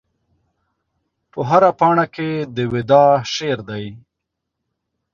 په 1.31 1.39
هره 1.49 1.71
پاڼه 1.79 2.05
کې 2.15 2.29
د 2.55 2.57
وداع 2.71 3.11
شعر 3.33 3.59
دی 3.69 3.85